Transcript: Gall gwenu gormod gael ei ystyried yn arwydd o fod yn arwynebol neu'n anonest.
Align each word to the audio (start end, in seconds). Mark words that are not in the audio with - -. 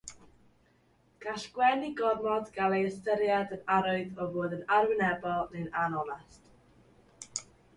Gall 1.25 1.43
gwenu 1.57 1.89
gormod 1.99 2.49
gael 2.57 2.75
ei 2.79 2.87
ystyried 2.87 3.53
yn 3.59 3.61
arwydd 3.75 4.25
o 4.25 4.27
fod 4.39 4.57
yn 4.59 4.65
arwynebol 4.79 5.47
neu'n 5.53 5.71
anonest. 5.83 6.51